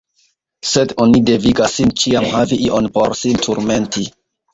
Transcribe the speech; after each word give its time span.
Sed 0.67 0.93
oni 1.03 1.19
devigas 1.27 1.75
sin 1.79 1.91
ĉiam 2.03 2.25
havi 2.31 2.57
ion 2.69 2.89
por 2.97 3.15
sin 3.21 3.39
turmenti! 3.49 4.07